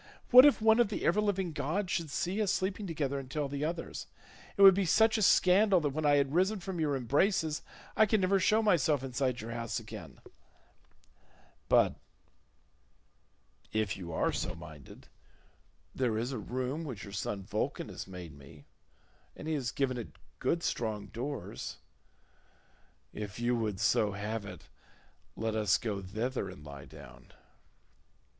What 0.31 0.47
if 0.47 0.63
one 0.63 0.79
of 0.79 0.87
the 0.89 1.05
ever 1.05 1.21
living 1.21 1.51
gods 1.53 1.91
should 1.91 2.09
see 2.09 2.41
us 2.41 2.51
sleeping 2.51 2.87
together, 2.87 3.19
and 3.19 3.29
tell 3.29 3.47
the 3.47 3.63
others? 3.63 4.07
It 4.57 4.63
would 4.63 4.73
be 4.73 4.83
such 4.83 5.15
a 5.15 5.21
scandal 5.21 5.79
that 5.81 5.89
when 5.91 6.07
I 6.07 6.15
had 6.15 6.33
risen 6.33 6.59
from 6.59 6.79
your 6.79 6.95
embraces 6.95 7.61
I 7.95 8.07
could 8.07 8.19
never 8.19 8.39
show 8.39 8.63
myself 8.63 9.03
inside 9.03 9.41
your 9.41 9.51
house 9.51 9.79
again; 9.79 10.19
but 11.69 11.97
if 13.71 13.95
you 13.95 14.11
are 14.11 14.31
so 14.33 14.55
minded, 14.55 15.07
there 15.93 16.17
is 16.17 16.31
a 16.31 16.39
room 16.39 16.83
which 16.83 17.03
your 17.03 17.13
son 17.13 17.43
Vulcan 17.43 17.89
has 17.89 18.07
made 18.07 18.33
me, 18.35 18.65
and 19.35 19.47
he 19.47 19.53
has 19.53 19.69
given 19.69 19.97
it 19.99 20.15
good 20.39 20.63
strong 20.63 21.09
doors; 21.09 21.77
if 23.13 23.39
you 23.39 23.55
would 23.55 23.79
so 23.79 24.13
have 24.13 24.45
it, 24.47 24.67
let 25.35 25.53
us 25.53 25.77
go 25.77 26.01
thither 26.01 26.49
and 26.49 26.65
lie 26.65 26.85
down." 26.85 27.33